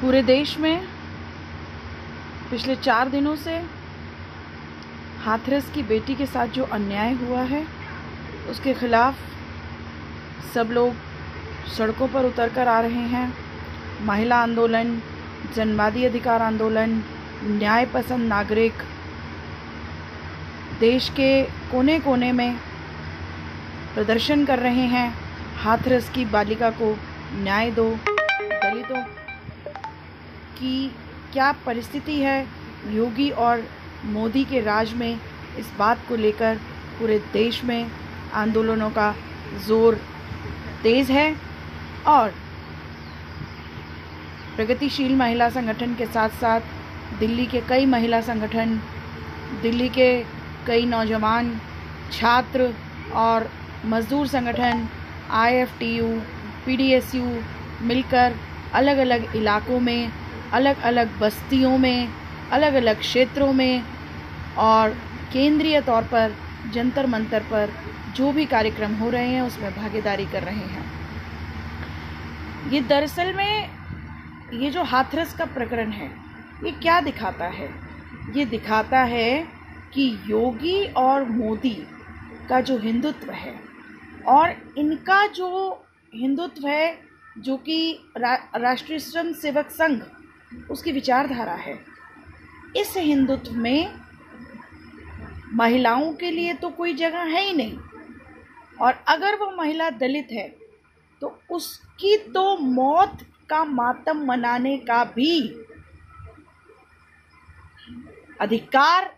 पूरे 0.00 0.22
देश 0.22 0.56
में 0.58 0.86
पिछले 2.50 2.76
चार 2.76 3.08
दिनों 3.08 3.34
से 3.36 3.56
हाथरस 5.24 5.70
की 5.74 5.82
बेटी 5.82 6.14
के 6.14 6.26
साथ 6.26 6.46
जो 6.46 6.64
अन्याय 6.64 7.12
हुआ 7.14 7.42
है, 7.42 7.66
उसके 8.50 8.74
खिलाफ 8.74 9.18
सब 10.54 10.70
लोग 10.72 10.94
सड़कों 11.76 12.08
पर 12.08 12.24
उतर 12.24 12.48
कर 12.48 12.68
आ 12.68 12.80
रहे 12.80 13.04
हैं। 13.08 13.32
महिला 14.02 14.36
आंदोलन, 14.36 15.02
जनवादी 15.54 16.04
अधिकार 16.04 16.42
आंदोलन 16.42 17.02
न्याय 17.44 17.86
पसंद 17.86 18.28
नागरिक, 18.28 18.82
देश 20.80 21.08
के 21.10 21.42
कोने 21.42 21.98
कोने 22.00 22.32
में 22.32 22.56
प्रदर्शन 23.94 24.44
कर 24.44 24.58
रहे 24.58 24.86
हैं। 24.88 25.14
हाथरस 25.56 26.10
की 26.10 26.24
बालिका 26.24 26.70
को 26.70 26.96
न्याय 27.34 27.70
दो, 27.70 27.90
दलितों 27.90 29.19
की 30.60 30.90
क्या 31.32 31.50
परिस्थिति 31.66 32.20
है 32.20 32.40
योगी 32.94 33.30
और 33.38 33.64
मोदी 34.04 34.44
के 34.44 34.60
राज 34.60 34.92
में 34.94 35.12
इस 35.58 35.72
बात 35.78 36.06
को 36.08 36.16
लेकर 36.16 36.60
पूरे 36.98 37.18
देश 37.32 37.62
में 37.64 37.90
आंदोलनों 38.34 38.90
का 38.90 39.14
ज़ोर 39.66 40.00
तेज़ 40.82 41.12
है? 41.12 41.34
और 42.06 42.34
प्रगतिशील 44.56 45.16
महिला 45.16 45.48
संगठन 45.50 45.94
के 45.94 46.06
साथ 46.06 46.28
साथ 46.40 46.60
दिल्ली 47.18 47.46
के 47.46 47.60
कई 47.60 47.86
महिला 47.86 48.20
संगठन, 48.20 48.80
दिल्ली 49.62 49.88
के 49.88 50.10
कई 50.66 50.86
नौजवान, 50.86 51.60
छात्र 52.12 52.72
और 53.14 53.48
मज़दूर 53.86 54.26
संगठन 54.26 54.86
I 55.30 55.54
F 55.54 55.78
T 55.78 55.94
U 55.96 56.08
P 56.66 56.76
D 56.76 56.90
S 56.92 57.14
U 57.14 57.24
मिलकर 57.82 58.34
अलग 58.74 58.98
अलग 58.98 59.36
इलाकों 59.36 59.80
में 59.80 60.10
अलग 60.52 60.80
अलग 60.80 61.18
बस्तियों 61.18 61.78
में 61.78 62.08
अलग 62.52 62.74
अलग 62.74 62.98
क्षेत्रों 62.98 63.52
में 63.52 63.82
और 64.58 64.90
केंद्रीय 65.32 65.80
तौर 65.80 66.02
पर, 66.02 66.34
जंतर 66.72 67.06
मंतर 67.06 67.42
पर 67.42 67.72
जो 68.16 68.32
भी 68.32 68.44
कार्यक्रम 68.46 68.94
हो 68.94 69.10
रहे 69.10 69.28
हैं, 69.28 69.42
उसमें 69.42 69.74
भागीदारी 69.76 70.26
कर 70.26 70.42
रहे 70.42 70.66
हैं। 70.66 70.84
ये 72.70 72.80
दरअसल 72.80 73.32
में 73.32 73.68
ये 74.52 74.70
जो 74.70 74.82
हाथरस 74.82 75.34
का 75.34 75.44
प्रकरण 75.44 75.90
है, 75.90 76.10
ये 76.64 76.70
क्या 76.72 77.00
दिखाता 77.00 77.44
है? 77.44 77.68
ये 78.36 78.44
दिखाता 78.44 78.98
है 78.98 79.46
कि 79.94 80.08
योगी 80.26 80.84
और 80.96 81.24
मोदी 81.24 81.86
का 82.48 82.60
जो 82.60 82.78
हिंदुत्व 82.78 83.30
है 83.30 83.54
और 84.26 84.54
इनका 84.78 85.26
जो 85.26 85.48
हिंदुत्व 86.14 86.66
है 86.68 87.09
जो 87.36 87.56
कि 87.56 88.12
रा, 88.16 88.34
राष्ट्रीय 88.56 88.98
स्वयं 88.98 89.32
सेवक 89.32 89.70
संघ 89.70 90.00
उसकी 90.70 90.92
विचारधारा 90.92 91.54
है। 91.54 91.78
इस 92.76 92.96
हिंदुत्व 92.96 93.52
में 93.52 93.94
महिलाओं 95.54 96.12
के 96.12 96.30
लिए 96.30 96.54
तो 96.54 96.70
कोई 96.70 96.94
जगह 96.94 97.22
है 97.26 97.44
ही 97.44 97.52
नहीं। 97.52 97.78
और 98.80 99.02
अगर 99.08 99.38
वह 99.38 99.54
महिला 99.56 99.90
दलित 99.92 100.28
है 100.32 100.48
तो 101.22 101.38
उसकी 101.50 102.16
तो 102.34 102.56
मौत 102.58 103.18
का 103.50 103.64
मातम 103.64 104.24
मनाने 104.26 104.76
का 104.78 105.02
भी 105.06 105.40
अधिकार 108.40 109.10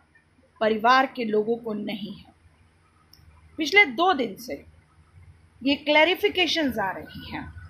परिवार 0.60 1.06
के 1.06 1.24
लोगों 1.24 1.56
को 1.56 1.72
नहीं 1.72 2.14
है। 2.14 2.32
पिछले 3.58 3.84
दो 3.86 4.12
दिन 4.12 4.34
से 4.36 4.64
ये 5.62 5.74
क्लैरिफिकेशंस 5.76 6.78
आ 6.78 6.90
रही 6.90 7.30
हैं। 7.30 7.61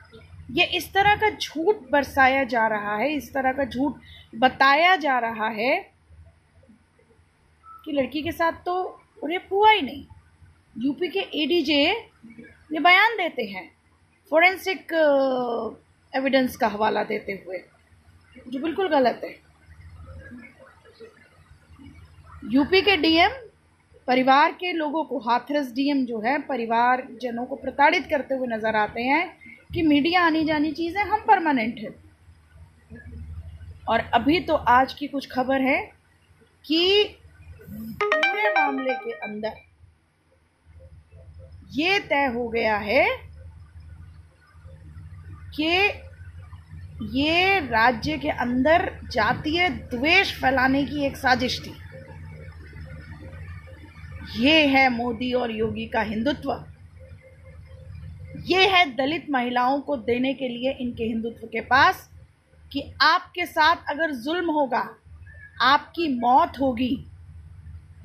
ये 0.52 0.64
इस 0.76 0.92
तरह 0.94 1.14
का 1.16 1.28
झूठ 1.30 1.76
बरसाया 1.92 2.42
जा 2.44 2.66
रहा 2.68 2.96
है, 2.96 3.12
इस 3.12 3.32
तरह 3.34 3.52
का 3.52 3.64
झूठ 3.64 3.92
बताया 4.36 4.96
जा 4.96 5.18
रहा 5.18 5.48
है 5.50 5.76
कि 7.84 7.92
लड़की 7.92 8.22
के 8.22 8.32
साथ 8.32 8.52
तो 8.66 8.74
रेप 9.24 9.48
हुआ 9.52 9.70
ही 9.70 9.82
नहीं। 9.82 10.04
यूपी 10.76 11.08
के 11.08 11.20
एडीजे 11.42 11.82
ये 11.84 12.80
बयान 12.80 13.16
देते 13.16 13.42
हैं 13.44 13.70
फोरेंसिक 14.32 14.92
एविडेंस 16.12 16.56
का 16.56 16.68
हवाला 16.68 17.02
देते 17.04 17.32
हुए, 17.44 17.58
जो 18.48 18.58
बिल्कुल 18.60 18.88
गलत 18.88 19.20
है। 19.24 19.34
यूपी 22.52 22.80
के 22.82 22.96
डीएम 22.96 23.30
परिवार 24.08 24.52
के 24.52 24.72
लोगों 24.72 25.04
को, 25.04 25.18
हाथरस 25.20 25.72
डीएम 25.72 26.04
जो 26.06 26.20
है 26.20 26.38
परिवार 26.42 27.06
जनों 27.22 27.44
को 27.46 27.56
प्रताड़ित 27.56 28.06
करते 28.10 28.34
हुए 28.34 28.46
नज़र 28.48 28.76
आते 28.76 29.02
हैं 29.02 29.24
कि 29.74 29.82
मीडिया 29.82 30.24
आनी 30.26 30.44
जानी 30.44 30.72
चीज़ 30.72 30.96
है, 30.98 31.08
हम 31.08 31.20
परमानेंट 31.20 31.78
है। 31.78 31.88
और 33.88 34.00
अभी 34.14 34.40
तो 34.40 34.54
आज 34.54 34.92
की 34.94 35.06
कुछ 35.08 35.28
खबर 35.30 35.60
है 35.60 35.80
कि 36.64 37.04
पूरे 37.70 38.48
मामले 38.50 38.94
के 38.94 39.12
अंदर 39.12 39.52
ये 41.72 41.98
तय 41.98 42.26
हो 42.26 42.48
गया 42.48 42.76
है 42.76 43.06
कि 45.54 45.68
ये 47.18 47.58
राज्य 47.60 48.18
के 48.18 48.28
अंदर 48.28 48.90
जातीय 49.12 49.68
द्वेष 49.68 50.32
फैलाने 50.40 50.84
की 50.84 51.04
एक 51.06 51.16
साजिश 51.16 51.60
थी। 51.60 51.72
ये 54.38 54.66
है 54.66 54.88
मोदी 54.88 55.32
और 55.32 55.50
योगी 55.50 55.86
का 55.86 56.00
हिंदुत्व। 56.02 56.52
ये 58.44 58.66
है 58.68 58.84
दलित 58.96 59.26
महिलाओं 59.30 59.80
को 59.80 59.96
देने 59.98 60.32
के 60.34 60.48
लिए 60.48 60.70
इनके 60.72 61.04
हिंदुत्व 61.04 61.46
के 61.46 61.60
पास 61.62 62.08
कि 62.72 62.82
आपके 63.02 63.46
साथ 63.46 63.90
अगर 63.90 64.12
जुल्म 64.14 64.50
होगा, 64.50 64.88
आपकी 65.62 66.08
मौत 66.18 66.58
होगी 66.60 66.94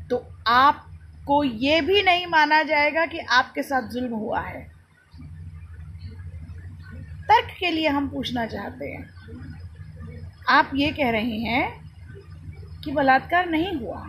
तो 0.09 0.17
आपको 0.47 1.43
ये 1.43 1.79
भी 1.81 2.01
नहीं 2.03 2.25
माना 2.27 2.61
जाएगा 2.63 3.05
कि 3.05 3.19
आपके 3.19 3.63
साथ 3.63 3.89
जुल्म 3.91 4.15
हुआ 4.15 4.41
है। 4.41 4.61
तर्क 7.23 7.55
के 7.59 7.71
लिए 7.71 7.87
हम 7.87 8.07
पूछना 8.09 8.45
चाहते 8.45 8.85
हैं। 8.85 9.09
आप 10.49 10.71
ये 10.75 10.91
कह 10.91 11.09
रहे 11.11 11.39
हैं 11.41 12.81
कि 12.83 12.91
बलात्कार 12.91 13.49
नहीं 13.49 13.73
हुआ। 13.75 14.05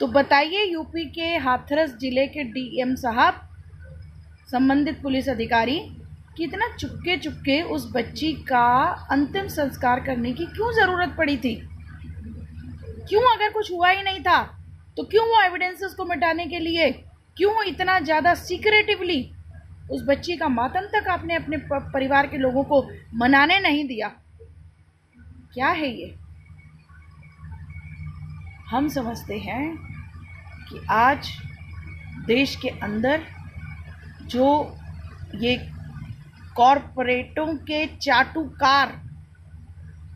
तो 0.00 0.06
बताइए 0.08 0.64
यूपी 0.64 1.04
के 1.10 1.36
हाथरस 1.38 1.96
ज़िले 1.96 2.26
के 2.26 2.44
डीएम 2.44 2.94
साहब 2.96 3.48
संबंधित 4.52 5.00
पुलिस 5.02 5.28
अधिकारी 5.28 5.78
कि 6.36 6.44
इतना 6.44 6.66
चुपके 6.76 7.16
चुपके 7.16 7.60
उस 7.72 7.90
बच्ची 7.92 8.32
का 8.48 8.66
अंतिम 9.10 9.46
संस्कार 9.48 10.00
करने 10.00 10.32
की 10.32 10.46
क्यों 10.46 10.72
ज़रूरत 10.74 11.14
पड़ी 11.18 11.36
थी? 11.36 11.54
क्यों 13.08 13.22
अगर 13.32 13.52
कुछ 13.52 13.70
हुआ 13.72 13.90
ही 13.90 14.02
नहीं 14.02 14.20
था 14.20 14.42
तो 14.96 15.04
क्यों 15.04 15.24
वो 15.26 15.40
एविडेंसेस 15.42 15.94
को 15.94 16.04
मिटाने 16.04 16.46
के 16.46 16.58
लिए, 16.58 16.90
क्यों 17.36 17.64
इतना 17.64 17.98
ज़्यादा 18.00 18.34
सीक्रेटिवली 18.34 19.20
उस 19.90 20.04
बच्ची 20.08 20.36
का 20.36 20.48
मातम 20.48 20.86
तक 20.92 21.08
आपने 21.08 21.34
अपने 21.34 21.56
परिवार 21.72 22.26
के 22.26 22.38
लोगों 22.38 22.64
को 22.64 22.82
मनाने 23.14 23.58
नहीं 23.60 23.84
दिया? 23.88 24.08
क्या 25.54 25.68
है 25.70 25.88
ये? 25.90 26.14
हम 28.70 28.88
समझते 28.88 29.38
हैं 29.38 29.76
कि 30.68 30.86
आज 30.90 31.30
देश 32.26 32.56
के 32.56 32.68
अंदर 32.68 33.22
जो 34.32 34.76
ये 35.34 35.56
कॉरपोरेटों 36.56 37.46
के 37.68 37.86
चाटुकार, 37.96 38.92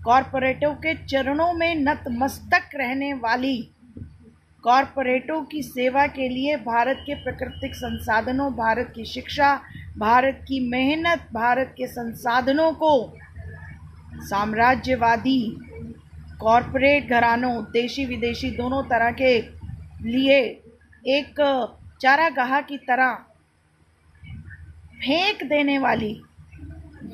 कॉरपोरेटों 0.04 0.72
के 0.75 0.94
चरणों 1.06 1.53
में 1.53 1.75
नतमस्तक 1.75 2.71
रहने 2.75 3.12
वाली 3.15 3.56
कॉरपोरेटों 4.65 5.43
की 5.43 5.62
सेवा 5.62 6.06
के 6.06 6.28
लिए 6.28 6.56
भारत 6.56 7.03
के 7.06 7.15
प्राकृतिक 7.15 7.75
संसाधनों, 7.75 8.50
भारत 8.53 8.93
की 8.94 9.04
शिक्षा, 9.04 9.54
भारत 9.99 10.41
की 10.48 10.60
मेहनत, 10.69 11.28
भारत 11.33 11.75
के 11.77 11.87
संसाधनों 11.87 12.72
को 12.72 12.92
साम्राज्यवादी, 14.22 15.41
कॉरपोरेट 16.41 17.10
घरानों, 17.10 17.63
देशी 17.72 18.04
विदेशी 18.07 18.51
दोनों 18.51 18.83
तरह 18.83 19.10
के 19.10 19.39
लिए 20.09 20.41
एक 21.18 21.41
चारागाह 22.03 22.60
की 22.60 22.77
तरह 22.78 23.18
फेंक 24.98 25.43
देने 25.45 25.78
वाली 25.78 26.13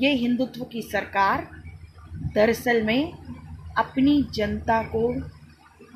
ये 0.00 0.12
हिंदुत्व 0.14 0.64
की 0.64 0.82
सरकार 0.82 1.48
दरअसल 2.34 2.82
में 2.82 3.12
अपनी 3.78 4.22
जनता 4.34 4.82
को, 4.82 5.12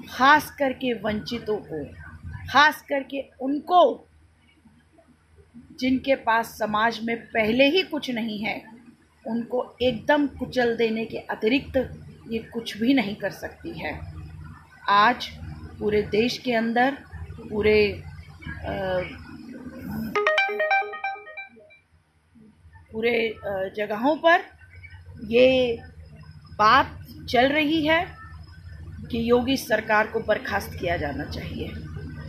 खास 0.09 0.51
करके 0.51 0.93
वंचितों 0.95 1.57
को, 1.57 1.85
खास 2.51 2.83
करके 2.89 3.21
उनको, 3.41 4.09
जिनके 5.81 6.15
पास 6.17 6.57
समाज 6.59 7.01
में 7.05 7.17
पहले 7.27 7.69
ही 7.69 7.83
कुछ 7.83 8.11
नहीं 8.11 8.39
है, 8.39 8.61
उनको 9.25 9.65
एकदम 9.83 10.27
कुचल 10.39 10.77
देने 10.77 11.05
के 11.05 11.19
अतिरिक्त 11.31 11.77
ये 12.31 12.39
कुछ 12.53 12.77
भी 12.79 12.95
नहीं 12.95 13.15
कर 13.15 13.31
सकती 13.31 13.79
है। 13.79 13.99
आज 14.89 15.29
पूरे 15.79 16.03
देश 16.03 16.39
के 16.39 16.53
अंदर, 16.55 16.97
पूरे 17.41 18.03
पूरे 22.97 23.19
जगहों 23.77 24.15
पर 24.17 24.43
ये 25.29 25.79
बात 26.59 26.99
चल 27.31 27.49
रही 27.49 27.87
है 27.87 28.05
कि 29.11 29.19
योगी 29.31 29.57
सरकार 29.57 30.07
को 30.07 30.21
बर्खास्त 30.21 30.79
किया 30.81 30.97
जाना 30.97 31.25
चाहिए। 31.25 31.73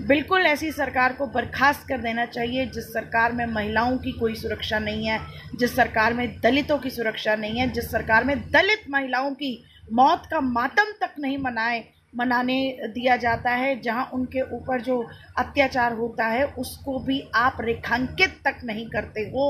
बिल्कुल 0.08 0.42
ऐसी 0.42 0.72
सरकार 0.72 1.14
को 1.14 1.28
बर्खास्त 1.28 1.88
कर 1.88 2.02
देना 2.02 2.26
चाहिए 2.26 2.66
जिस 2.66 2.92
सरकार 2.94 3.32
में 3.34 3.46
महिलाओं 3.46 3.98
की 3.98 4.12
कोई 4.12 4.36
सुरक्षा 4.36 4.80
नहीं 4.80 5.06
है, 5.06 5.20
जिस 5.56 5.76
सरकार 5.76 6.14
में 6.14 6.28
दलितों 6.42 6.78
की 6.78 6.90
सुरक्षा 6.90 7.36
नहीं 7.36 7.60
है, 7.60 7.70
जिस 7.72 7.90
सरकार 7.92 8.24
में 8.24 8.40
दलित 8.52 8.84
महिलाओं 8.90 9.32
की 9.34 9.64
मौत 9.94 10.28
का 10.32 10.42
मातम 10.42 10.92
तक 11.02 11.16
नहीं 11.20 11.38
मनाए, 11.38 11.84
मनाने 12.16 12.60
दिया 12.90 13.18
जाता 13.18 13.52
है, 13.52 13.80
जहाँ 13.82 14.10
उनके 14.14 14.42
ऊपर 14.58 14.82
जो 14.82 15.02
अत्याचार 15.38 15.94
होता 15.94 16.28
है, 16.28 16.46
उसको 16.46 17.00
भी 17.00 17.22
आप 17.36 17.58
रेखांकित 17.62 18.40
तक 18.46 18.64
नहीं 18.64 18.88
करते 18.90 19.22
हो। 19.30 19.50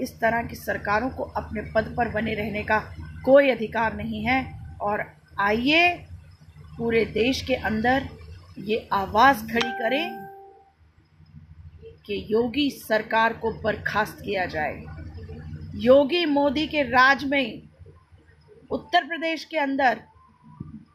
इस 0.00 0.18
तरह 0.20 0.42
की 0.42 0.56
सरकारों 0.56 1.10
को 1.10 1.22
अपने 1.22 1.60
पद 1.74 1.94
पर 1.96 2.08
बने 2.08 2.34
रहने 2.34 2.62
का 2.62 2.78
कोई 3.24 3.50
अधिकार 3.50 3.96
नहीं 3.96 4.24
है। 4.24 4.60
और 4.80 5.04
आइए 5.40 5.88
पूरे 6.78 7.04
देश 7.04 7.42
के 7.42 7.54
अंदर 7.54 8.08
ये 8.58 8.88
आवाज़ 8.92 9.44
खड़ी 9.44 9.70
करें 9.78 10.20
कि 12.06 12.26
योगी 12.30 12.70
सरकार 12.70 13.32
को 13.32 13.50
बर्खास्त 13.62 14.18
किया 14.24 14.46
जाए। 14.46 14.84
योगी 15.76 16.24
मोदी 16.26 16.66
के 16.66 16.82
राज 16.82 17.24
में 17.24 17.62
उत्तर 18.70 19.06
प्रदेश 19.06 19.44
के 19.44 19.58
अंदर 19.58 20.00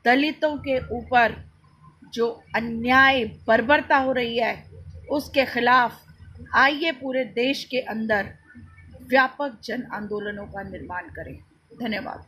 दलितों 0.05 0.55
के 0.57 0.77
ऊपर 0.95 1.35
जो 2.13 2.27
अन्याय, 2.55 3.23
बर्बरता 3.47 3.97
हो 3.97 4.11
रही 4.11 4.37
है, 4.37 4.65
उसके 5.11 5.45
खिलाफ 5.45 6.01
आइए 6.55 6.91
पूरे 6.91 7.23
देश 7.25 7.63
के 7.63 7.79
अंदर 7.79 8.33
व्यापक 9.09 9.57
जन 9.63 9.83
आंदोलनों 9.93 10.45
का 10.45 10.63
निर्माण 10.63 11.09
करें। 11.09 11.37
धन्यवाद। 11.79 12.25